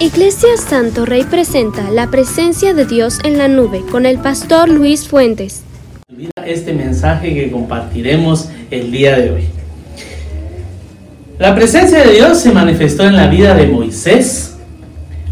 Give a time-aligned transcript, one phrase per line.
[0.00, 5.06] Iglesia Santo Rey presenta la presencia de Dios en la nube con el pastor Luis
[5.06, 5.62] Fuentes.
[6.44, 9.44] Este mensaje que compartiremos el día de hoy.
[11.38, 14.56] La presencia de Dios se manifestó en la vida de Moisés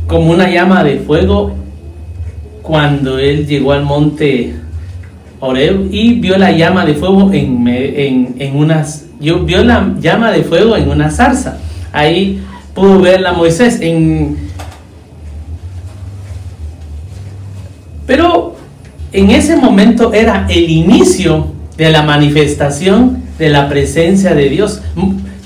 [0.07, 1.57] como una llama de fuego
[2.63, 4.55] cuando él llegó al monte
[5.41, 10.45] Oreb y vio la llama de fuego en, en, en unas, vio la llama de
[10.45, 11.59] fuego en una zarza.
[11.93, 12.41] Ahí
[12.75, 14.52] pudo verla Moisés en
[18.06, 18.56] Pero
[19.12, 24.80] en ese momento era el inicio de la manifestación de la presencia de Dios.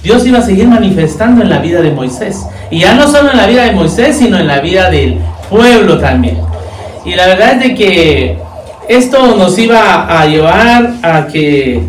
[0.02, 2.46] Dios iba a seguir manifestando en la vida de Moisés.
[2.70, 5.18] Y ya no solo en la vida de Moisés, sino en la vida del
[5.50, 6.38] pueblo también.
[7.04, 8.38] Y la verdad es de que
[8.88, 11.80] esto nos iba a llevar a que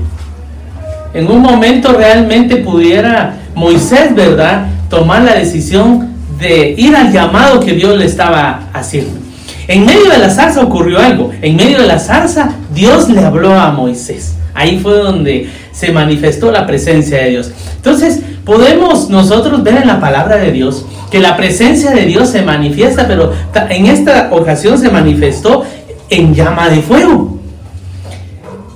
[1.13, 7.73] en un momento realmente pudiera Moisés, ¿verdad?, tomar la decisión de ir al llamado que
[7.73, 9.19] Dios le estaba haciendo.
[9.67, 11.31] En medio de la zarza ocurrió algo.
[11.41, 14.35] En medio de la zarza Dios le habló a Moisés.
[14.53, 17.51] Ahí fue donde se manifestó la presencia de Dios.
[17.75, 22.41] Entonces, podemos nosotros ver en la palabra de Dios que la presencia de Dios se
[22.41, 23.33] manifiesta, pero
[23.69, 25.63] en esta ocasión se manifestó
[26.09, 27.37] en llama de fuego.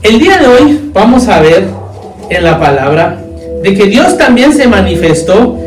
[0.04, 1.68] El día de hoy vamos a ver
[2.30, 3.20] en la palabra
[3.64, 5.58] de que Dios también se manifestó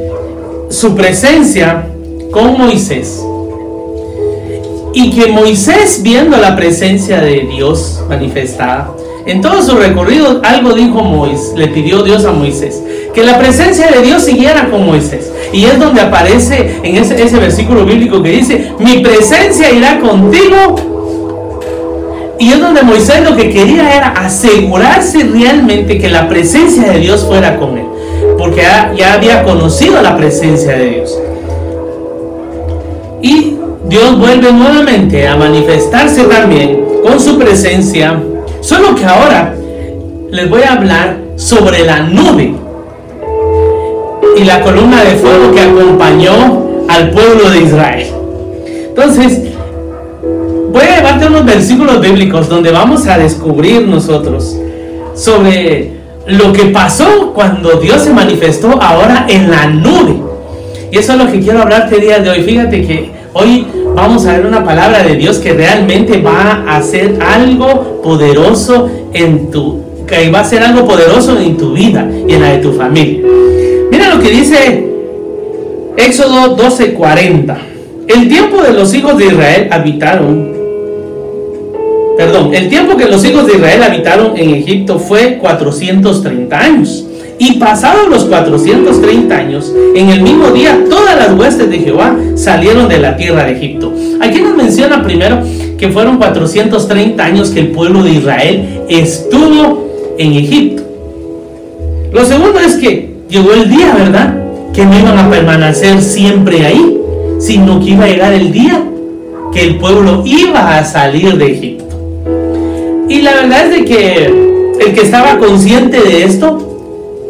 [0.70, 1.86] su presencia
[2.30, 3.20] con Moisés.
[4.94, 8.94] Y que Moisés, viendo la presencia de Dios manifestada,
[9.26, 12.80] en todo su recorrido algo dijo Moisés, le pidió Dios a Moisés,
[13.12, 15.32] que la presencia de Dios siguiera con Moisés.
[15.52, 20.76] Y es donde aparece en ese, versículo bíblico que dice, mi presencia irá contigo.
[22.38, 27.24] Y es donde Moisés lo que quería era asegurarse realmente que la presencia de Dios
[27.24, 27.86] fuera con él.
[28.38, 28.62] Porque
[28.96, 31.18] ya había conocido la presencia de Dios.
[33.86, 38.18] Dios vuelve nuevamente a manifestarse también con su presencia,
[38.60, 39.54] solo que ahora
[40.30, 42.54] les voy a hablar sobre la nube
[44.36, 48.06] y la columna de fuego que acompañó al pueblo de Israel.
[48.88, 49.42] Entonces,
[50.72, 54.56] voy a llevarte unos versículos bíblicos donde vamos a descubrir nosotros
[55.14, 55.92] sobre
[56.26, 60.16] lo que pasó cuando Dios se manifestó ahora en la nube.
[60.90, 62.42] Y eso es lo que quiero hablarte día de hoy.
[62.42, 67.18] Fíjate que Hoy vamos a ver una palabra de Dios que realmente va a hacer
[67.20, 72.40] algo poderoso en tu que va a ser algo poderoso en tu vida y en
[72.40, 73.26] la de tu familia.
[73.90, 74.88] Mira lo que dice
[75.96, 77.56] Éxodo 12:40.
[78.06, 80.54] El tiempo de los hijos de Israel habitaron
[82.16, 87.03] Perdón, el tiempo que los hijos de Israel habitaron en Egipto fue 430 años.
[87.38, 92.88] Y pasados los 430 años, en el mismo día, todas las huestes de Jehová salieron
[92.88, 93.92] de la tierra de Egipto.
[94.20, 95.40] Aquí nos menciona primero
[95.76, 100.82] que fueron 430 años que el pueblo de Israel estuvo en Egipto.
[102.12, 104.36] Lo segundo es que llegó el día, ¿verdad?
[104.72, 106.98] Que no iban a permanecer siempre ahí,
[107.40, 108.82] sino que iba a llegar el día
[109.52, 111.84] que el pueblo iba a salir de Egipto.
[113.08, 114.24] Y la verdad es de que
[114.80, 116.73] el que estaba consciente de esto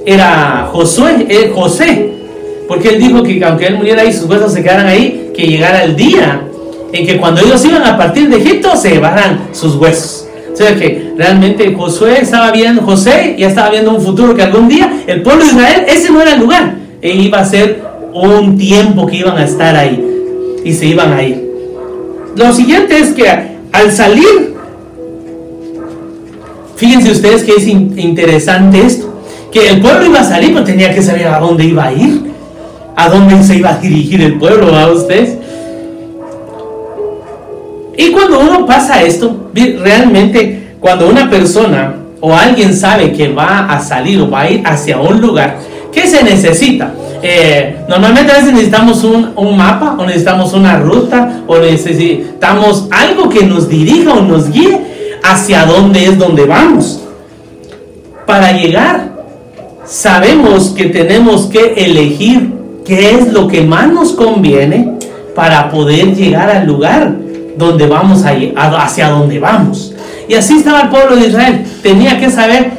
[0.06, 2.10] era Josué, eh, José,
[2.68, 5.84] porque él dijo que aunque él muriera y sus huesos se quedaran ahí, que llegara
[5.84, 6.42] el día
[6.92, 10.28] en que cuando ellos iban a partir de Egipto se llevaran sus huesos.
[10.52, 14.68] O sea que realmente Josué estaba viendo, José ya estaba viendo un futuro que algún
[14.68, 17.82] día el pueblo de Israel, ese no era el lugar, e iba a ser
[18.12, 20.00] un tiempo que iban a estar ahí
[20.64, 21.42] y se iban a ir.
[22.36, 23.28] Lo siguiente es que
[23.72, 24.54] al salir,
[26.76, 29.03] fíjense ustedes que es interesante esto
[29.54, 32.24] que el pueblo iba a salir, pero tenía que saber a dónde iba a ir,
[32.96, 35.38] a dónde se iba a dirigir el pueblo, a ustedes.
[37.96, 43.80] Y cuando uno pasa esto, realmente cuando una persona o alguien sabe que va a
[43.80, 45.58] salir o va a ir hacia un lugar,
[45.92, 46.92] ¿qué se necesita?
[47.22, 53.28] Eh, normalmente a veces necesitamos un, un, mapa o necesitamos una ruta o necesitamos algo
[53.28, 54.80] que nos dirija o nos guíe
[55.22, 57.00] hacia dónde es donde vamos.
[58.26, 59.13] Para llegar
[59.86, 62.52] sabemos que tenemos que elegir
[62.84, 64.92] qué es lo que más nos conviene
[65.34, 67.14] para poder llegar al lugar
[67.56, 69.94] donde vamos hacia donde vamos.
[70.28, 71.64] Y así estaba el pueblo de Israel.
[71.82, 72.72] Tenía que saber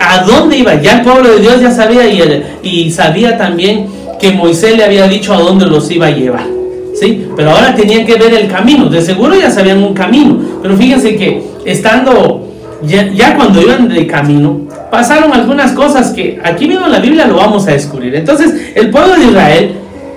[0.00, 0.74] a dónde iba.
[0.80, 3.86] Ya el pueblo de Dios ya sabía y, y sabía también
[4.20, 6.46] que Moisés le había dicho a dónde los iba a llevar.
[6.94, 7.28] ¿Sí?
[7.36, 8.86] Pero ahora tenían que ver el camino.
[8.88, 10.38] De seguro ya sabían un camino.
[10.62, 12.48] Pero fíjense que estando
[12.82, 14.60] ya, cuando iban de camino,
[14.90, 18.14] pasaron algunas cosas que aquí mismo en la Biblia lo vamos a descubrir.
[18.14, 19.74] Entonces, el pueblo de Israel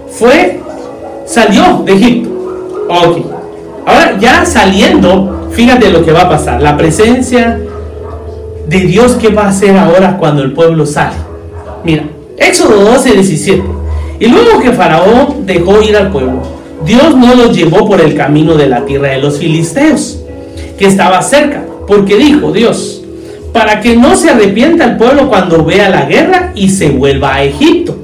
[0.10, 0.60] fue
[1.26, 2.30] salió de Egipto.
[2.90, 3.26] Ok.
[3.86, 6.62] Ahora ya saliendo, fíjate lo que va a pasar.
[6.62, 7.60] La presencia
[8.68, 11.16] de Dios que va a hacer ahora cuando el pueblo sale.
[11.84, 12.04] Mira,
[12.38, 13.64] Éxodo 12, 17.
[14.20, 16.42] Y luego que Faraón dejó ir al pueblo,
[16.86, 20.20] Dios no los llevó por el camino de la tierra de los filisteos,
[20.78, 23.01] que estaba cerca, porque dijo Dios,
[23.54, 27.44] para que no se arrepienta el pueblo cuando vea la guerra y se vuelva a
[27.44, 27.98] Egipto.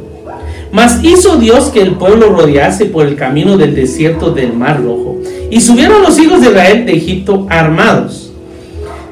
[0.71, 5.17] Mas hizo Dios que el pueblo rodease por el camino del desierto del Mar Rojo.
[5.49, 8.31] Y subieron los hijos de Israel de Egipto armados.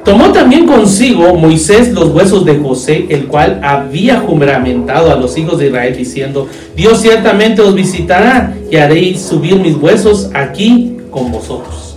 [0.04, 5.58] Tomó también consigo Moisés los huesos de José, el cual había juramentado a los hijos
[5.58, 6.46] de Israel, diciendo,
[6.76, 11.96] Dios ciertamente os visitará y haréis subir mis huesos aquí con vosotros.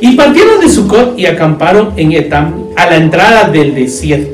[0.00, 4.30] Y partieron de Sucot y acamparon en Etam, a la entrada del desierto.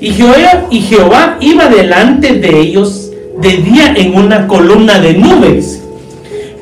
[0.00, 3.10] Y Jehová, y Jehová iba delante de ellos
[3.40, 5.82] de día en una columna de nubes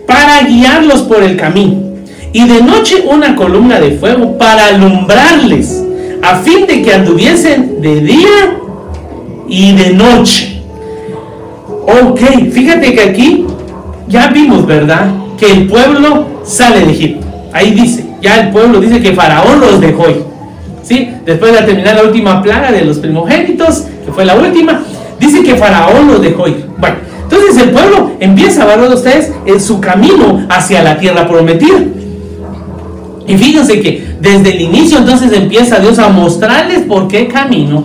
[0.06, 1.88] para guiarlos por el camino
[2.32, 5.82] y de noche una columna de fuego para alumbrarles
[6.22, 8.58] a fin de que anduviesen de día
[9.48, 10.62] y de noche.
[11.86, 12.20] Ok,
[12.52, 13.46] fíjate que aquí
[14.08, 15.08] ya vimos, ¿verdad?
[15.38, 17.26] Que el pueblo sale de Egipto.
[17.52, 20.04] Ahí dice, ya el pueblo dice que Faraón los dejó.
[20.82, 21.10] ¿Sí?
[21.24, 24.82] Después de terminar la última plaga de los primogénitos, que fue la última,
[25.18, 26.64] Dice que Faraón los dejó ir.
[26.78, 31.78] Bueno, entonces el pueblo empieza, a ver ustedes, en su camino hacia la tierra prometida.
[33.26, 37.84] Y fíjense que desde el inicio entonces empieza Dios a mostrarles por qué camino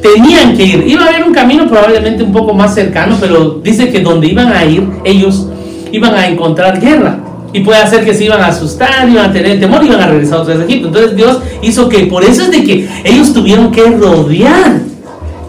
[0.00, 0.84] tenían que ir.
[0.86, 4.52] Iba a haber un camino probablemente un poco más cercano, pero dice que donde iban
[4.52, 5.48] a ir ellos
[5.92, 7.18] iban a encontrar guerra.
[7.56, 10.40] Y puede hacer que se iban a asustar, iban a tener temor, iban a regresar
[10.40, 10.88] otra vez a Egipto.
[10.88, 14.80] Entonces Dios hizo que por eso es de que ellos tuvieron que rodear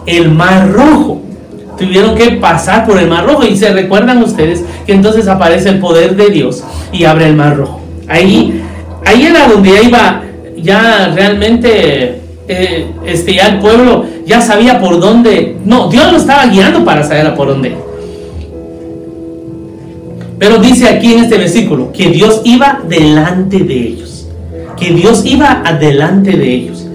[0.06, 1.20] el mar rojo.
[1.76, 5.80] Tuvieron que pasar por el mar rojo y se recuerdan ustedes que entonces aparece el
[5.80, 6.64] poder de Dios
[6.94, 7.82] y abre el mar rojo.
[8.08, 8.62] Ahí,
[9.04, 10.22] ahí era donde ya iba,
[10.56, 15.58] ya realmente eh, este, ya el pueblo ya sabía por dónde.
[15.62, 17.76] No, Dios lo estaba guiando para saber por dónde.
[20.38, 24.28] Pero dice aquí en este versículo que Dios iba delante de ellos.
[24.76, 26.86] Que Dios iba adelante de ellos.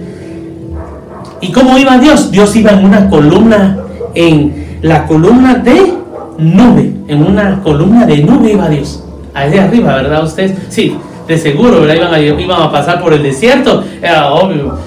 [1.40, 2.30] ¿Y cómo iba Dios?
[2.30, 3.78] Dios iba en una columna,
[4.14, 5.92] en la columna de
[6.38, 9.04] nube, en una columna de nube iba Dios.
[9.34, 10.56] Ahí arriba, ¿verdad ustedes?
[10.70, 10.96] Sí,
[11.28, 11.96] de seguro, ¿verdad?
[11.96, 14.78] Iban a, iban a pasar por el desierto, era obvio.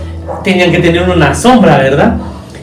[0.44, 2.18] Tenían que tener una sombra, ¿verdad?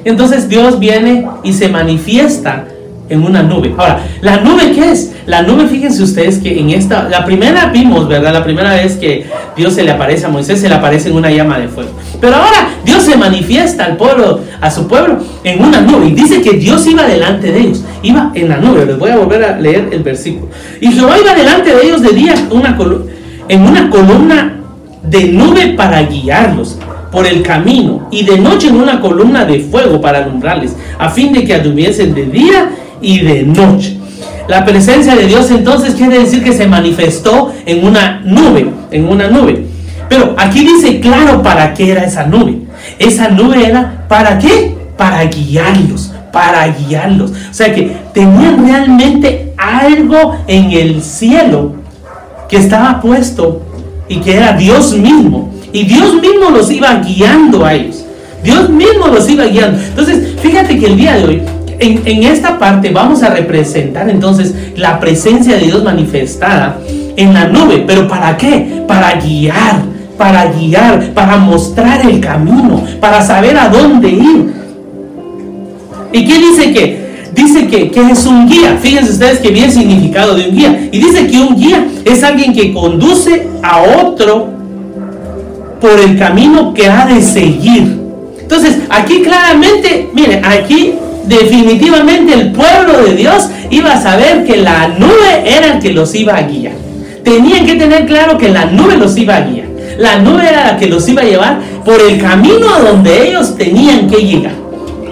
[0.05, 2.67] Entonces Dios viene y se manifiesta
[3.09, 3.75] en una nube.
[3.77, 5.13] Ahora, ¿la nube qué es?
[5.27, 8.33] La nube, fíjense ustedes que en esta, la primera vimos, ¿verdad?
[8.33, 11.31] La primera vez que Dios se le aparece a Moisés, se le aparece en una
[11.31, 11.91] llama de fuego.
[12.21, 16.07] Pero ahora Dios se manifiesta al pueblo, a su pueblo, en una nube.
[16.07, 17.85] Y dice que Dios iba delante de ellos.
[18.03, 18.87] Iba en la nube.
[18.87, 20.49] Les voy a volver a leer el versículo.
[20.81, 22.77] Y Jehová iba delante de ellos de día una
[23.49, 24.61] en una columna
[25.03, 26.79] de nube para guiarlos
[27.15, 31.33] por el camino y de noche en una columna de fuego para alumbrarles, a fin
[31.33, 32.71] de que anduviesen de día
[33.05, 33.99] y de noche.
[34.49, 39.29] La presencia de Dios entonces quiere decir que se manifestó en una nube, en una
[39.29, 39.67] nube.
[40.09, 42.59] Pero aquí dice claro para qué era esa nube.
[42.99, 44.75] Esa nube era para qué?
[44.97, 47.31] Para guiarlos, para guiarlos.
[47.31, 51.75] O sea que tenían realmente algo en el cielo
[52.49, 53.63] que estaba puesto
[54.09, 55.53] y que era Dios mismo.
[55.73, 58.05] Y Dios mismo los iba guiando a ellos.
[58.43, 59.81] Dios mismo los iba guiando.
[59.81, 61.43] Entonces, fíjate que el día de hoy
[61.79, 66.79] en, esta parte vamos a representar entonces la presencia de Dios manifestada
[67.17, 67.85] en la nube.
[67.87, 68.83] ¿Pero para qué?
[68.87, 69.83] Para guiar,
[70.17, 74.53] para guiar, para mostrar el camino, para saber a dónde ir.
[76.13, 77.05] ¿Y qué dice que?
[77.35, 78.79] Dice que, que es un guía.
[78.81, 80.89] Fíjense ustedes que bien significado de un guía.
[80.93, 84.49] Y dice que un guía es alguien que conduce a otro
[85.81, 87.99] por el camino que ha de seguir.
[88.41, 90.95] Entonces, aquí claramente, miren, aquí
[91.27, 96.15] definitivamente el pueblo de Dios iba a saber que la nube era el que los
[96.15, 96.75] iba a guiar.
[97.23, 99.67] Tenían que tener claro que la nube los iba a guiar.
[99.99, 103.57] La nube era la que los iba a llevar por el camino a donde ellos
[103.57, 104.53] tenían que llegar.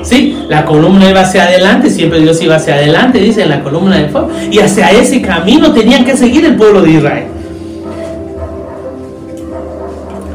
[0.02, 0.37] ¿Sí?
[0.49, 4.09] La columna iba hacia adelante, siempre Dios iba hacia adelante, dice en la columna de
[4.09, 7.25] fuego, y hacia ese camino tenían que seguir el pueblo de Israel.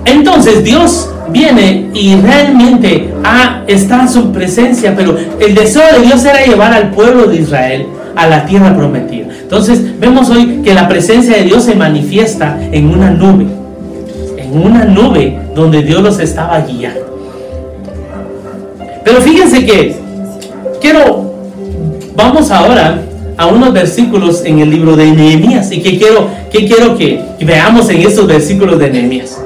[0.06, 2.97] Entonces Dios viene y realmente
[3.28, 7.38] ah, está en su presencia, pero el deseo de Dios era llevar al pueblo de
[7.38, 9.28] Israel a la tierra prometida.
[9.42, 13.46] Entonces vemos hoy que la presencia de Dios se manifiesta en una nube,
[14.38, 17.06] en una nube donde Dios los estaba guiando.
[19.04, 19.96] Pero fíjense que
[20.82, 21.34] quiero,
[22.16, 23.02] vamos ahora
[23.38, 27.90] a unos versículos en el libro de Nehemías y que quiero que, quiero que veamos
[27.90, 29.40] en estos versículos de Nehemías.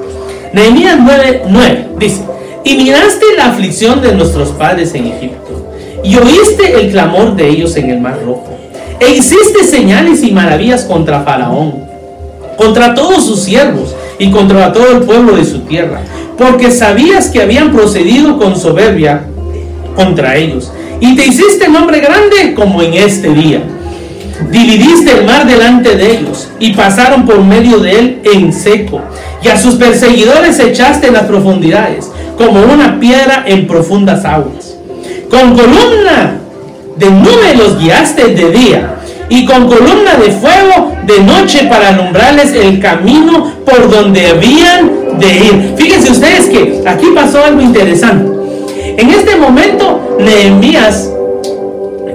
[0.52, 2.22] Nehemías 9, 9 dice,
[2.64, 7.76] y miraste la aflicción de nuestros padres en Egipto, y oíste el clamor de ellos
[7.76, 8.58] en el mar rojo,
[9.00, 11.84] e hiciste señales y maravillas contra Faraón,
[12.56, 16.02] contra todos sus siervos y contra todo el pueblo de su tierra,
[16.38, 19.24] porque sabías que habían procedido con soberbia
[19.96, 23.62] contra ellos, y te hiciste nombre grande como en este día.
[24.50, 29.00] Dividiste el mar delante de ellos y pasaron por medio de él en seco,
[29.42, 34.74] y a sus perseguidores echaste en las profundidades como una piedra en profundas aguas.
[35.30, 36.38] Con columna
[36.96, 38.96] de nube los guiaste de día
[39.28, 45.36] y con columna de fuego de noche para alumbrarles el camino por donde habían de
[45.36, 45.74] ir.
[45.76, 48.30] Fíjense ustedes que aquí pasó algo interesante.
[48.98, 51.10] En este momento, Nehemías,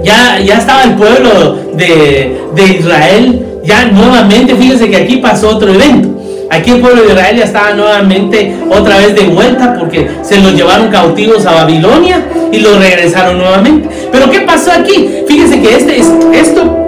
[0.07, 5.71] ya, ya estaba el pueblo de, de Israel, ya nuevamente, fíjense que aquí pasó otro
[5.73, 6.07] evento.
[6.49, 10.53] Aquí el pueblo de Israel ya estaba nuevamente otra vez de vuelta porque se los
[10.53, 13.89] llevaron cautivos a Babilonia y los regresaron nuevamente.
[14.09, 15.09] Pero ¿qué pasó aquí?
[15.27, 16.87] Fíjense que este, esto,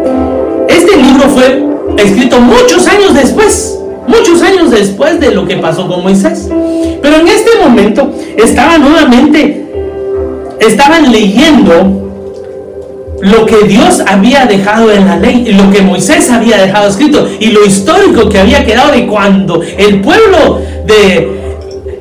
[0.69, 1.61] este libro fue
[1.97, 6.47] escrito muchos años después, muchos años después de lo que pasó con Moisés.
[7.01, 9.65] Pero en este momento estaban nuevamente,
[10.61, 12.08] estaban leyendo
[13.21, 17.47] lo que Dios había dejado en la ley lo que Moisés había dejado escrito y
[17.47, 21.39] lo histórico que había quedado de cuando el pueblo de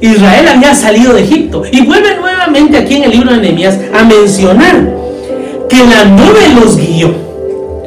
[0.00, 1.62] Israel había salido de Egipto.
[1.70, 4.94] Y vuelve nuevamente aquí en el libro de Nehemías a mencionar
[5.68, 7.12] que la nube los guió.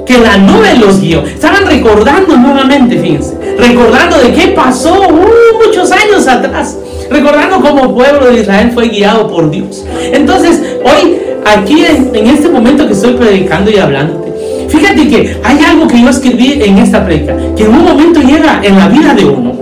[0.05, 1.23] Que la nube los guió.
[1.23, 6.77] Estaban recordando nuevamente, fíjense, recordando de qué pasó uh, muchos años atrás.
[7.09, 9.85] Recordando cómo pueblo de Israel fue guiado por Dios.
[10.13, 14.25] Entonces, hoy aquí en, este momento que estoy predicando y hablando,
[14.69, 18.61] fíjate que hay algo que yo escribí en esta predica, que en un momento llega
[18.63, 19.53] en la vida de uno,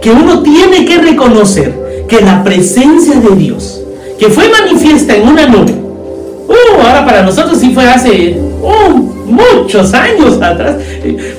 [0.00, 3.82] que uno tiene que reconocer que la presencia de Dios,
[4.18, 8.88] que fue manifiesta en una nube, uh, ahora para nosotros sí fue hace uh,
[9.26, 10.76] muchos años atrás,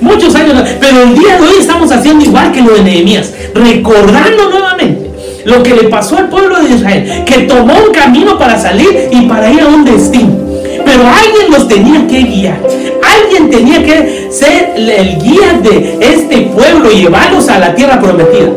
[0.00, 3.32] muchos años atrás, pero el día de hoy estamos haciendo igual que lo de Nehemías,
[3.54, 4.59] recordando nuevamente
[5.44, 9.22] lo que le pasó al pueblo de Israel, que tomó un camino para salir y
[9.22, 10.30] para ir a un destino.
[10.84, 12.60] Pero alguien los tenía que guiar.
[13.02, 18.50] Alguien tenía que ser el guía de este pueblo y llevarlos a la tierra prometida.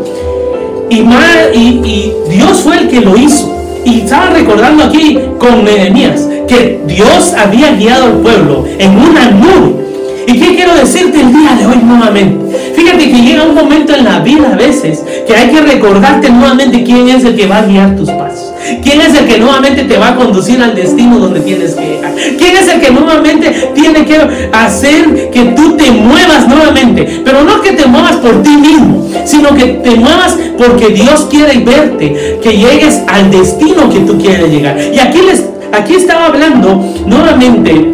[0.90, 3.52] Y, y, Dios fue el que lo hizo.
[3.86, 9.84] Y estaba recordando aquí con Nehemías que Dios había guiado al pueblo en una nube
[10.28, 12.63] ¿Y qué quiero decirte el día de hoy nuevamente?
[12.84, 16.84] Fíjate que llega un momento en la vida a veces que hay que recordarte nuevamente
[16.84, 18.54] quién es el que va a guiar tus pasos.
[18.84, 22.14] ¿Quién es el que nuevamente te va a conducir al destino donde tienes que llegar?
[22.14, 24.18] ¿Quién es el que nuevamente tiene que
[24.52, 27.22] hacer que tú te muevas nuevamente?
[27.24, 31.60] Pero no que te muevas por ti mismo, sino que te muevas porque Dios quiere
[31.60, 34.78] verte, que llegues al destino que tú quieres llegar.
[34.94, 37.94] Y aquí les aquí estaba hablando nuevamente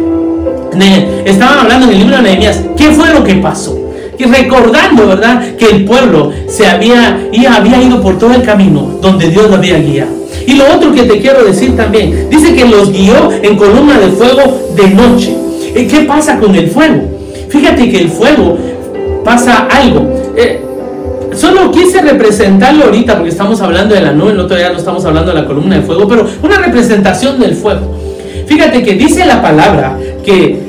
[1.24, 3.79] estaban hablando en el libro de Nehemías, ¿qué fue lo que pasó?
[4.20, 5.56] Y recordando, ¿verdad?
[5.56, 9.56] Que el pueblo se había, y había ido por todo el camino donde Dios lo
[9.56, 10.10] había guiado.
[10.46, 14.08] Y lo otro que te quiero decir también, dice que los guió en columna de
[14.08, 15.34] fuego de noche.
[15.74, 17.00] ¿Y qué pasa con el fuego?
[17.48, 18.58] Fíjate que el fuego
[19.24, 20.06] pasa algo.
[20.36, 20.60] Eh,
[21.34, 25.02] solo quise representarlo ahorita porque estamos hablando de la nube, el otro día no estamos
[25.06, 27.96] hablando de la columna de fuego, pero una representación del fuego.
[28.46, 30.60] Fíjate que dice la palabra que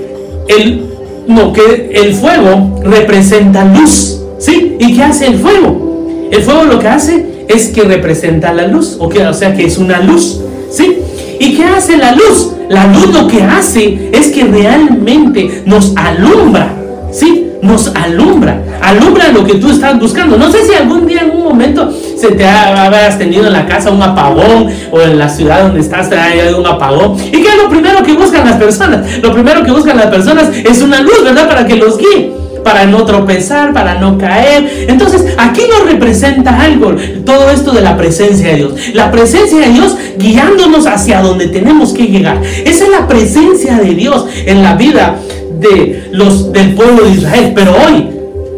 [0.48, 0.91] el,
[1.32, 4.20] no, que el fuego representa luz.
[4.40, 4.76] ¿Sí?
[4.80, 6.30] ¿Y qué hace el fuego?
[6.32, 9.66] El fuego lo que hace es que representa la luz, o, que, o sea que
[9.66, 10.40] es una luz.
[10.72, 11.00] ¿Sí?
[11.40, 12.52] ¿Y qué hace la luz?
[12.70, 16.76] La luz lo que hace es que realmente nos alumbra.
[17.12, 17.41] ¿Sí?
[17.62, 18.62] Nos alumbra.
[18.82, 20.38] Alumbra lo que tú estás buscando.
[20.38, 23.92] No sé si algún día en un momento se te ha, tenido en la casa
[23.92, 27.18] un apagón o en la ciudad donde estás te ha un apagón.
[27.20, 29.20] ¿Y qué es lo primero que buscan las personas?
[29.22, 31.48] Lo primero que buscan las personas es una luz, ¿verdad?
[31.48, 34.86] Para que los guíe para no tropezar, para no caer.
[34.88, 38.74] Entonces, aquí nos representa algo, todo esto de la presencia de Dios.
[38.94, 42.42] La presencia de Dios guiándonos hacia donde tenemos que llegar.
[42.66, 45.18] Esa es la presencia de Dios en la vida
[45.62, 47.52] de los, del pueblo de Israel.
[47.56, 48.10] Pero hoy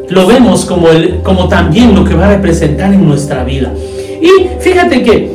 [0.09, 3.71] lo vemos como, el, como también lo que va a representar en nuestra vida.
[4.21, 5.31] Y fíjate que,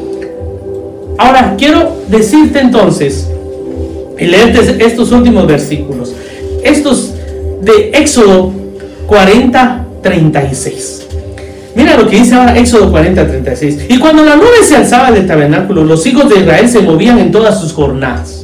[1.19, 3.31] ahora quiero decirte entonces,
[4.19, 6.13] y leerte estos últimos versículos,
[6.65, 7.13] estos
[7.63, 8.53] de Éxodo
[9.07, 11.07] 40, 36.
[11.77, 13.87] Mira lo que dice ahora Éxodo 40, 36.
[13.89, 17.31] Y cuando la nube se alzaba del tabernáculo, los hijos de Israel se movían en
[17.31, 18.38] todas sus jornadas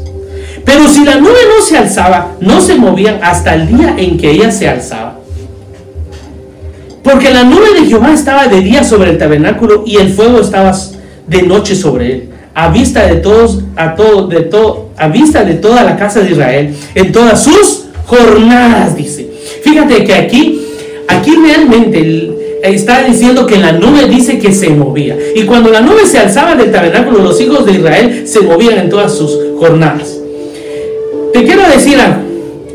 [0.64, 4.30] Pero si la nube no se alzaba, no se movían hasta el día en que
[4.30, 5.18] ella se alzaba.
[7.02, 10.75] Porque la nube de Jehová estaba de día sobre el tabernáculo y el fuego estaba
[11.26, 15.54] de noche sobre él, a vista de todos, a todo, de todo, a vista de
[15.54, 19.30] toda la casa de Israel, en todas sus jornadas, dice.
[19.62, 20.62] Fíjate que aquí,
[21.09, 22.30] aquí realmente
[22.62, 25.16] está diciendo que la nube dice que se movía.
[25.35, 28.88] Y cuando la nube se alzaba del tabernáculo, los hijos de Israel se movían en
[28.88, 30.13] todas sus jornadas.
[31.35, 32.21] Te quiero decir algo.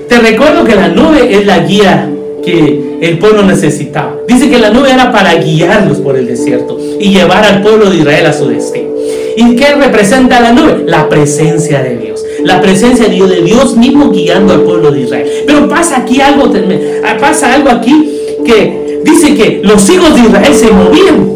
[0.10, 2.10] Te recuerdo que la nube es la guía
[2.44, 4.18] que el pueblo necesitaba.
[4.28, 7.96] Dice que la nube era para guiarlos por el desierto y llevar al pueblo de
[8.00, 8.90] Israel a su destino.
[9.38, 10.84] ¿Y qué representa la nube?
[10.86, 12.22] La presencia de Dios.
[12.44, 15.30] La presencia de Dios, de Dios mismo guiando al pueblo de Israel.
[15.48, 16.52] Pero pasa aquí algo,
[17.18, 18.12] pasa algo aquí
[18.46, 21.32] que dice que los hijos de Israel se movían.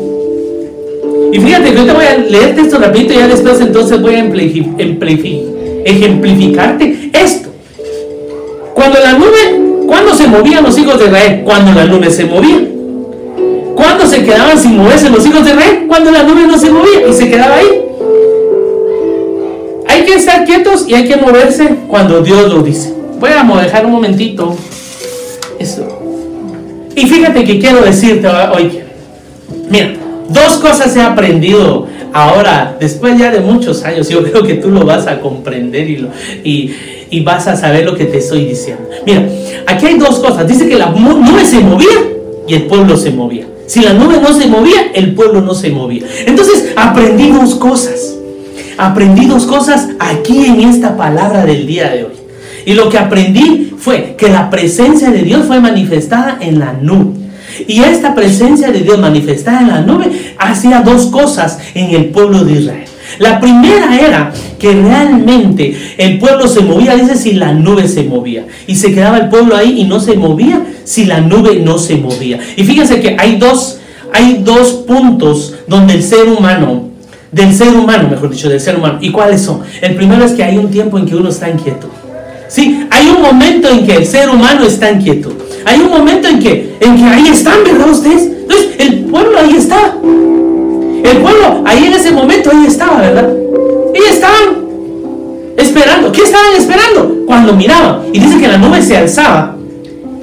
[1.32, 4.15] Y fíjate que yo te voy a leerte esto rapidito y ya después entonces voy
[4.15, 4.20] a
[5.85, 7.49] ejemplificarte esto.
[8.73, 11.41] Cuando la nube ¿Cuándo se movían los hijos de Israel?
[11.43, 12.61] Cuando la nube se movía.
[13.75, 15.85] ¿Cuándo se quedaban sin moverse los hijos de Israel?
[15.87, 17.81] Cuando la nube no se movía y se quedaba ahí.
[19.87, 22.93] Hay que estar quietos y hay que moverse cuando Dios lo dice.
[23.19, 24.55] Voy a dejar un momentito
[25.59, 25.87] eso.
[26.95, 28.79] Y fíjate que quiero decirte hoy.
[29.69, 29.93] Mira,
[30.29, 34.08] dos cosas he aprendido ahora, después ya de muchos años.
[34.08, 36.10] Yo creo que tú lo vas a comprender y, lo,
[36.43, 36.72] y,
[37.10, 38.84] y vas a saber lo que te estoy diciendo.
[39.05, 39.27] Mira,
[39.67, 40.48] aquí hay dos cosas.
[40.48, 42.13] Dice que la nube se movía
[42.48, 43.48] y el pueblo se movía.
[43.67, 46.03] Si la nube no se movía, el pueblo no se movía.
[46.25, 48.15] Entonces aprendí dos cosas.
[48.77, 52.13] Aprendí dos cosas aquí en esta palabra del día de hoy.
[52.65, 57.23] Y lo que aprendí fue que la presencia de Dios fue manifestada en la nube.
[57.67, 62.43] Y esta presencia de Dios manifestada en la nube hacía dos cosas en el pueblo
[62.43, 62.86] de Israel.
[63.19, 68.45] La primera era que realmente el pueblo se movía, dice, si la nube se movía.
[68.65, 71.95] Y se quedaba el pueblo ahí y no se movía si la nube no se
[71.95, 72.39] movía.
[72.55, 73.79] Y fíjense que hay dos,
[74.12, 76.89] hay dos puntos donde el ser humano,
[77.31, 79.61] del ser humano, mejor dicho, del ser humano, ¿y cuáles son?
[79.81, 81.89] El primero es que hay un tiempo en que uno está inquieto.
[82.48, 85.35] Sí, hay un momento en que el ser humano está inquieto.
[85.65, 88.23] Hay un momento en que, en que ahí están, ¿verdad ustedes?
[88.23, 89.95] Entonces, el pueblo ahí está.
[90.03, 93.29] El pueblo ahí en ese momento, ahí estaba, ¿verdad?
[93.93, 94.63] Y estaban
[95.57, 96.11] esperando.
[96.11, 97.25] ¿Qué estaban esperando?
[97.25, 98.01] Cuando miraban.
[98.11, 99.55] Y dice que la nube se alzaba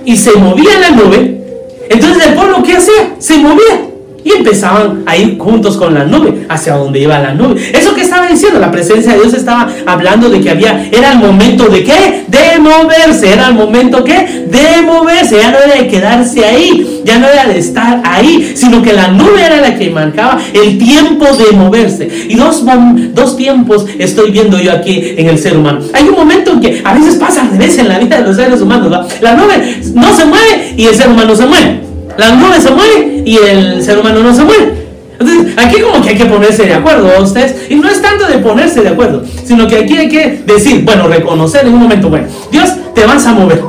[0.04, 1.40] y se movía la nube.
[1.88, 3.14] Entonces el pueblo, ¿qué hacía?
[3.18, 3.86] Se movía.
[4.22, 7.60] Y empezaban a ir juntos con la nube, hacia donde iba la nube.
[7.72, 11.66] Eso que diciendo, la presencia de Dios estaba hablando de que había, era el momento
[11.66, 12.24] de qué?
[12.28, 14.46] De moverse, era el momento qué?
[14.48, 18.82] De moverse, ya no era de quedarse ahí, ya no era de estar ahí, sino
[18.82, 22.08] que la nube era la que marcaba el tiempo de moverse.
[22.28, 22.64] Y dos,
[23.12, 25.80] dos tiempos estoy viendo yo aquí en el ser humano.
[25.92, 28.36] Hay un momento en que a veces pasa al revés en la vida de los
[28.36, 28.90] seres humanos.
[29.20, 31.80] La nube no se mueve y el ser humano se mueve.
[32.16, 34.89] La nube se mueve y el ser humano no se mueve.
[35.20, 37.70] Entonces, aquí como que hay que ponerse de acuerdo a ustedes.
[37.70, 41.08] Y no es tanto de ponerse de acuerdo, sino que aquí hay que decir, bueno,
[41.08, 43.62] reconocer en un momento, bueno, Dios, te vas a mover.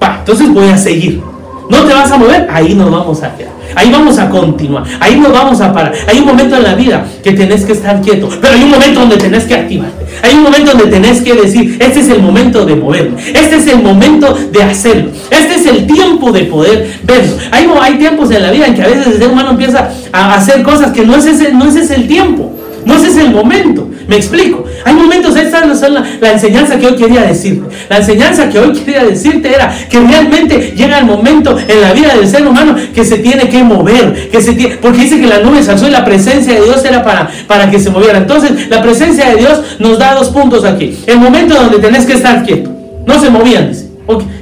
[0.00, 1.22] Pa, entonces voy a seguir.
[1.70, 3.52] No te vas a mover, ahí nos vamos a quedar.
[3.76, 4.82] Ahí vamos a continuar.
[4.98, 5.94] Ahí nos vamos a parar.
[6.08, 8.28] Hay un momento en la vida que tenés que estar quieto.
[8.40, 10.04] Pero hay un momento donde tenés que activarte.
[10.22, 13.16] Hay un momento donde tenés que decir, este es el momento de moverme.
[13.32, 15.12] Este es el momento de hacerlo.
[15.30, 17.36] Este es el tiempo de poder verlo.
[17.52, 20.34] Hay, hay tiempos en la vida en que a veces el ser humano empieza a
[20.34, 22.52] hacer cosas que no es ese, no es ese el tiempo.
[22.84, 23.89] No ese es el momento.
[24.10, 24.64] Me explico.
[24.84, 25.80] Hay momentos, esta es
[26.20, 27.72] la, enseñanza que hoy quería decirte.
[27.88, 32.16] La enseñanza que hoy quería decirte era que realmente llega el momento en la vida
[32.16, 35.62] del ser humano que se tiene que mover, que se porque dice que la nube
[35.62, 38.18] se alzó y la presencia de Dios era para, para que se moviera.
[38.18, 40.98] Entonces, la presencia de Dios nos da dos puntos aquí.
[41.06, 42.68] El momento donde tenés que estar quieto.
[43.06, 43.90] No se movían, dice.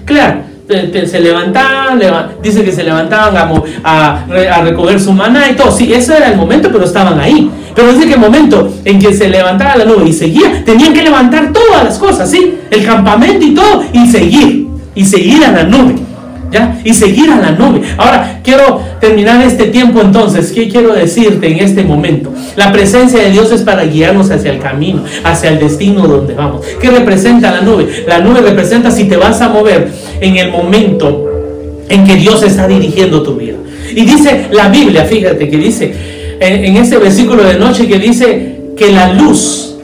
[0.07, 2.01] claro, se levantaban,
[2.43, 3.37] dice que se levantaban
[3.83, 5.73] a, a, recoger su maná y todo.
[5.73, 7.51] Sí, ese era el momento, pero estaban ahí.
[7.75, 11.03] Pero dice que el momento en que se levantaba la nube y seguía, tenían que
[11.03, 12.59] levantar todas las cosas, ¿sí?
[12.71, 16.08] El campamento y todo, y seguir, y seguir a la nube.
[16.85, 17.83] Y seguir a la nube.
[17.97, 20.53] Ahora, quiero terminar este tiempo entonces.
[20.53, 22.33] ¿Qué quiero decirte en este momento?
[22.57, 26.65] La presencia de Dios es para guiarnos hacia el camino, hacia el destino donde vamos.
[26.81, 28.05] ¿Qué representa la nube?
[28.07, 31.27] La nube representa si te vas a mover en el momento
[31.89, 33.57] en que Dios está dirigiendo tu vida.
[33.91, 35.95] Y dice la Biblia, fíjate que dice
[36.41, 39.77] en, en este versículo de noche que dice que la luz,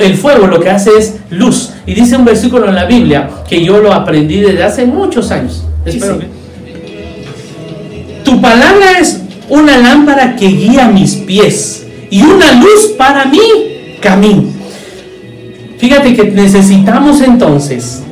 [0.00, 1.72] el fuego lo que hace es luz.
[1.86, 5.64] Y dice un versículo en la Biblia que yo lo aprendí desde hace muchos años.
[8.24, 13.40] Tu palabra es una lámpara que guía mis pies y una luz para mi
[14.00, 14.44] camino.
[15.78, 18.02] Fíjate que necesitamos entonces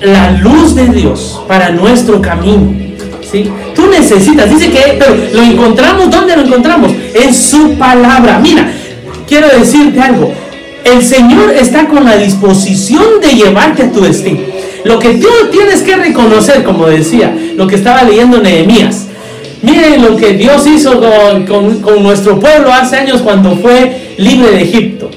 [0.00, 2.74] la luz de Dios para nuestro camino.
[3.30, 3.48] ¿sí?
[3.74, 6.92] Tú necesitas, dice que, pero lo encontramos, ¿dónde lo encontramos?
[7.14, 8.38] En su palabra.
[8.38, 8.70] Mira,
[9.28, 10.32] quiero decirte algo.
[10.84, 14.40] El Señor está con la disposición de llevarte a tu destino.
[14.84, 19.06] Lo que tú tienes que reconocer, como decía, lo que estaba leyendo Nehemías.
[19.62, 24.62] Miren lo que Dios hizo con, con nuestro pueblo hace años cuando fue libre de
[24.62, 25.08] Egipto.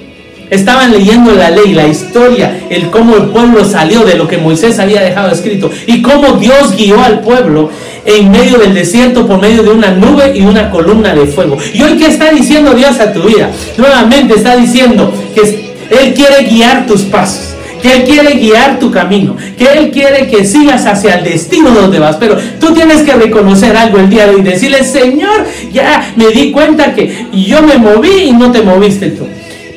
[0.51, 4.77] Estaban leyendo la ley, la historia, el cómo el pueblo salió de lo que Moisés
[4.77, 7.71] había dejado escrito y cómo Dios guió al pueblo
[8.05, 11.57] en medio del desierto por medio de una nube y una columna de fuego.
[11.73, 13.49] ¿Y hoy qué está diciendo Dios a tu vida?
[13.77, 17.54] Nuevamente está diciendo que Él quiere guiar tus pasos
[17.85, 21.99] que Él quiere guiar tu camino, que Él quiere que sigas hacia el destino donde
[21.99, 22.15] vas.
[22.15, 26.51] Pero tú tienes que reconocer algo el día de hoy, decirle, Señor, ya me di
[26.51, 29.27] cuenta que yo me moví y no te moviste tú.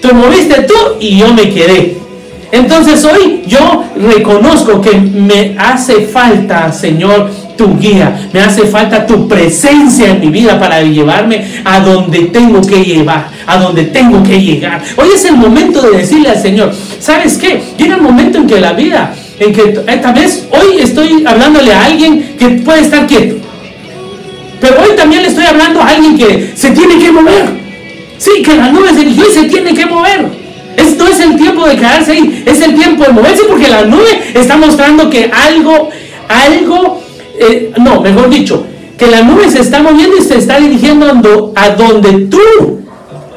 [0.01, 1.99] Te moviste tú y yo me quedé.
[2.51, 8.31] Entonces hoy yo reconozco que me hace falta, Señor, tu guía.
[8.33, 13.29] Me hace falta tu presencia en mi vida para llevarme a donde tengo que llevar,
[13.47, 14.83] a donde tengo que llegar.
[14.97, 17.61] Hoy es el momento de decirle al Señor, ¿sabes qué?
[17.77, 21.85] Llega el momento en que la vida, en que esta vez hoy estoy hablándole a
[21.85, 23.37] alguien que puede estar quieto.
[24.61, 27.47] Pero hoy también le estoy hablando a alguien que se tiene que mover.
[28.17, 30.27] Sí, que la nube se eligió y se tiene que mover.
[30.77, 34.33] Esto es el tiempo de quedarse ahí, es el tiempo de moverse porque la nube
[34.33, 35.91] está mostrando que algo,
[36.29, 37.03] algo,
[37.39, 38.65] eh, no, mejor dicho,
[38.97, 42.81] que la nube se está moviendo y se está dirigiendo a donde tú,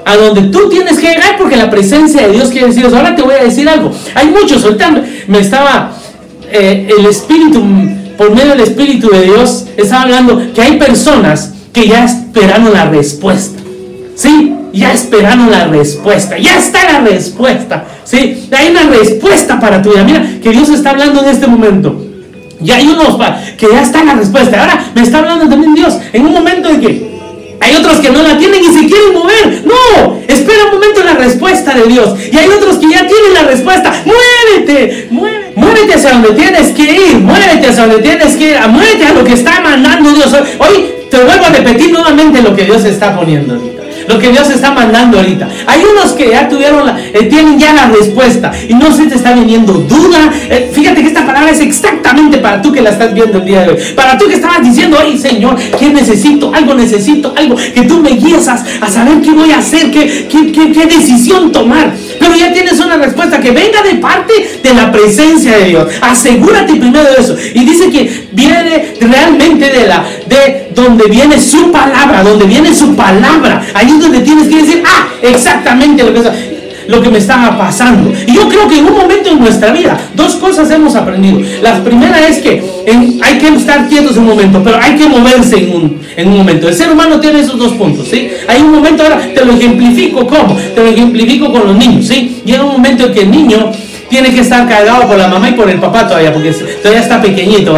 [0.06, 3.22] a donde tú tienes que llegar porque la presencia de Dios quiere decir Ahora te
[3.22, 3.92] voy a decir algo.
[4.16, 5.94] Hay muchos, ahorita me estaba
[6.52, 7.64] eh, el Espíritu,
[8.18, 12.86] por medio del Espíritu de Dios, estaba hablando que hay personas que ya esperaron la
[12.86, 13.60] respuesta.
[14.16, 14.56] ¿Sí?
[14.74, 18.48] ya esperaron la respuesta, ya está la respuesta, ¿sí?
[18.52, 20.04] Hay una respuesta para tu vida.
[20.04, 22.11] Mira, que Dios está hablando en este momento.
[22.62, 23.18] Ya hay unos
[23.58, 24.62] que ya está la respuesta.
[24.62, 27.12] Ahora me está hablando también Dios en un momento en que
[27.60, 29.64] hay otros que no la tienen y se quieren mover.
[29.66, 32.18] No, espera un momento la respuesta de Dios.
[32.32, 33.94] Y hay otros que ya tienen la respuesta.
[34.06, 37.18] Muévete, muévete, muévete hacia donde tienes que ir.
[37.20, 38.58] Muévete hacia donde tienes que ir.
[38.68, 40.34] Muévete a lo que está mandando Dios.
[40.60, 44.72] Hoy te vuelvo a repetir nuevamente lo que Dios está poniendo lo que Dios está
[44.72, 45.48] mandando ahorita.
[45.68, 49.16] Hay unos que ya tuvieron la, eh, tienen ya la respuesta y no se te
[49.16, 50.32] está viniendo duda.
[50.50, 53.62] Eh, fíjate que esta palabra es exactamente para tú que la estás viendo el día
[53.64, 53.78] de hoy.
[53.96, 56.54] Para tú que estabas diciendo, ay Señor, ¿qué necesito?
[56.54, 58.58] Algo necesito, algo que tú me guíes a,
[58.90, 61.94] saber qué voy a hacer, qué, qué, qué decisión tomar.
[62.22, 65.88] Pero ya tienes una respuesta que venga de parte de la presencia de Dios.
[66.02, 67.36] Asegúrate primero de eso.
[67.56, 72.96] Y dice que viene realmente de la de donde viene su palabra, donde viene su
[72.96, 73.66] palabra.
[73.74, 76.51] Ahí es donde tienes que decir, ah, exactamente lo que,
[76.92, 78.12] lo que me estaba pasando.
[78.28, 81.40] Y yo creo que en un momento en nuestra vida, dos cosas hemos aprendido.
[81.62, 82.62] La primera es que
[83.24, 86.38] hay que estar quietos en un momento, pero hay que moverse en un, en un
[86.38, 86.68] momento.
[86.68, 88.30] El ser humano tiene esos dos puntos, ¿sí?
[88.48, 90.56] Hay un momento, ahora te lo ejemplifico, ¿cómo?
[90.76, 92.42] Te lo ejemplifico con los niños, ¿sí?
[92.46, 93.72] Llega un momento en que el niño
[94.10, 97.22] tiene que estar cargado por la mamá y por el papá todavía, porque todavía está
[97.22, 97.72] pequeñito,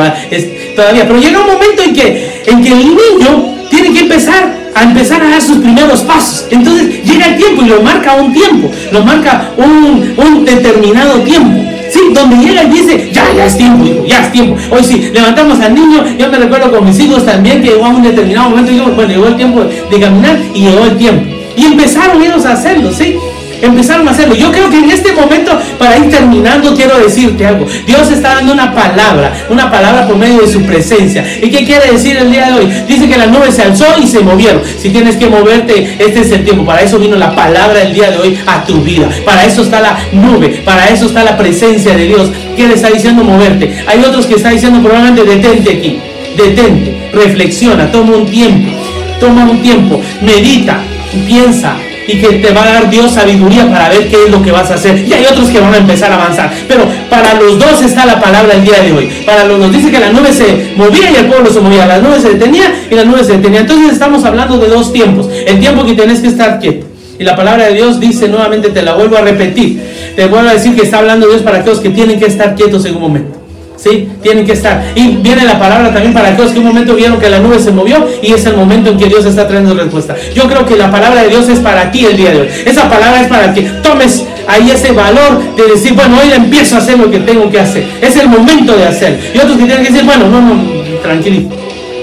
[0.75, 1.07] todavía.
[1.07, 5.23] Pero llega un momento en que, en que el niño tiene que empezar a empezar
[5.23, 6.45] a dar sus primeros pasos.
[6.51, 11.59] Entonces llega el tiempo y lo marca un tiempo, lo marca un, determinado tiempo.
[11.89, 14.55] Sí, donde llega y dice, ya, ya es tiempo, hijo, ya es tiempo.
[14.71, 17.89] Hoy sí, levantamos al niño, yo me recuerdo con mis hijos también que llegó a
[17.89, 21.23] un determinado momento y digo, bueno, llegó el tiempo de caminar y llegó el tiempo.
[21.55, 23.15] Y empezaron ellos a hacerlo, ¿sí?
[23.63, 24.35] Empezaron a hacerlo.
[24.35, 27.65] Yo creo que en este momento, para ir terminando, quiero decirte algo.
[27.87, 31.25] Dios está dando una palabra, una palabra por medio de su presencia.
[31.41, 32.65] ¿Y qué quiere decir el día de hoy?
[32.87, 34.61] Dice que las nubes se alzó y se movieron.
[34.77, 36.65] Si tienes que moverte, este es el tiempo.
[36.65, 39.09] Para eso vino la palabra el día de hoy a tu vida.
[39.25, 42.31] Para eso está la nube, para eso está la presencia de Dios.
[42.55, 43.83] ¿Qué le está diciendo moverte?
[43.87, 45.99] Hay otros que están diciendo probablemente detente aquí.
[46.37, 48.71] Detente, reflexiona, toma un tiempo.
[49.19, 50.81] Toma un tiempo, medita,
[51.25, 54.51] piensa, y que te va a dar Dios sabiduría para ver qué es lo que
[54.51, 55.05] vas a hacer.
[55.07, 56.51] Y hay otros que van a empezar a avanzar.
[56.67, 59.09] Pero para los dos está la palabra el día de hoy.
[59.25, 61.85] Para los dos dice que la nube se movía y el pueblo se movía.
[61.85, 63.61] La nube se detenía y la nube se detenía.
[63.61, 65.29] Entonces estamos hablando de dos tiempos.
[65.45, 66.87] El tiempo que tienes que estar quieto.
[67.19, 69.81] Y la palabra de Dios dice nuevamente, te la vuelvo a repetir.
[70.15, 72.85] Te vuelvo a decir que está hablando Dios para aquellos que tienen que estar quietos
[72.85, 73.42] en un momento.
[73.77, 74.09] ¿Sí?
[74.21, 74.83] Tienen que estar.
[74.95, 77.71] Y viene la palabra también para aquellos que un momento vieron que la nube se
[77.71, 80.15] movió y es el momento en que Dios está trayendo respuesta.
[80.33, 82.47] Yo creo que la palabra de Dios es para ti el día de hoy.
[82.65, 86.79] Esa palabra es para que tomes ahí ese valor de decir, bueno, hoy empiezo a
[86.79, 87.85] hacer lo que tengo que hacer.
[88.01, 89.19] Es el momento de hacer.
[89.33, 90.63] Y otros que tienen que decir, bueno, no, no,
[91.01, 91.55] tranquilito.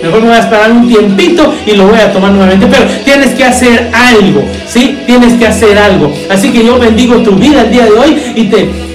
[0.03, 2.67] Mejor me voy a esperar un tiempito y lo voy a tomar nuevamente.
[2.71, 4.99] Pero tienes que hacer algo, ¿sí?
[5.07, 6.13] Tienes que hacer algo.
[6.31, 8.90] Así que yo bendigo tu vida el día de hoy y te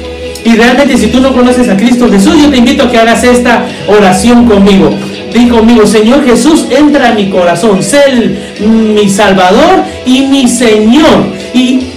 [0.45, 3.23] y realmente si tú no conoces a Cristo Jesús, yo te invito a que hagas
[3.23, 4.91] esta oración conmigo.
[5.33, 7.99] Di conmigo, Señor Jesús, entra a mi corazón, sé
[8.61, 11.25] mi Salvador y mi Señor.
[11.51, 11.87] Y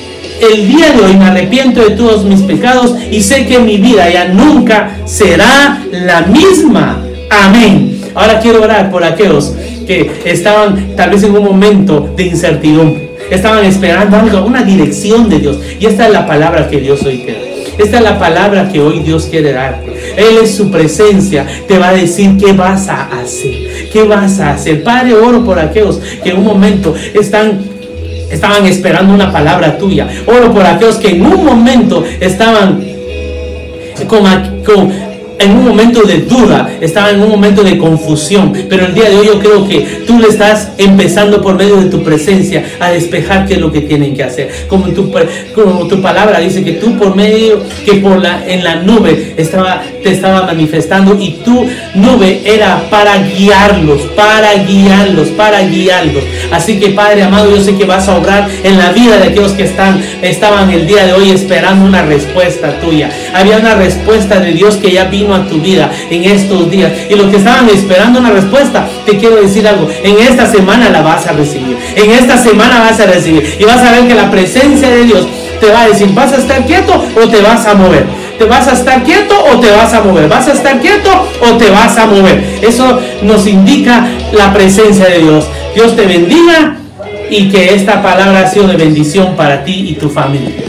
[0.40, 4.08] el día de hoy me arrepiento de todos mis pecados y sé que mi vida
[4.08, 7.04] ya nunca será la misma.
[7.28, 8.00] Amén.
[8.14, 9.52] Ahora quiero orar por aquellos
[9.86, 13.10] que estaban tal vez en un momento de incertidumbre.
[13.30, 15.58] Estaban esperando algo, una dirección de Dios.
[15.78, 17.47] Y esta es la palabra que Dios hoy quiere.
[17.78, 20.14] Esta es la palabra que hoy Dios quiere darte.
[20.16, 21.46] Él es su presencia.
[21.66, 23.88] Te va a decir qué vas a hacer.
[23.92, 24.82] ¿Qué vas a hacer?
[24.82, 27.60] Padre, oro por aquellos que en un momento están
[28.30, 30.06] estaban esperando una palabra tuya.
[30.26, 32.84] Oro por aquellos que en un momento estaban
[34.64, 35.07] con
[35.38, 39.16] en un momento de duda, estaba en un momento de confusión, pero el día de
[39.16, 43.46] hoy yo creo que tú le estás empezando por medio de tu presencia a despejar
[43.46, 44.50] qué es lo que tienen que hacer.
[44.68, 45.10] Como tu,
[45.88, 50.12] tu palabra dice que tú por medio, que por la, en la nube estaba, te
[50.12, 56.24] estaba manifestando y tu nube era para guiarlos, para guiarlos, para guiarlos.
[56.50, 59.52] Así que Padre amado, yo sé que vas a obrar en la vida de aquellos
[59.52, 63.10] que están, estaban el día de hoy esperando una respuesta tuya.
[63.34, 66.92] Había una respuesta de Dios que ya vino a tu vida en estos días.
[67.08, 69.88] Y los que estaban esperando una respuesta, te quiero decir algo.
[70.02, 71.76] En esta semana la vas a recibir.
[71.96, 73.56] En esta semana vas a recibir.
[73.58, 75.26] Y vas a ver que la presencia de Dios
[75.60, 78.06] te va a decir, ¿vas a estar quieto o te vas a mover?
[78.38, 80.28] ¿Te vas a estar quieto o te vas a mover?
[80.28, 82.60] ¿Vas a estar quieto o te vas a mover?
[82.62, 85.46] Eso nos indica la presencia de Dios.
[85.74, 86.76] Dios te bendiga
[87.30, 90.67] y que esta palabra ha sido de bendición para ti y tu familia.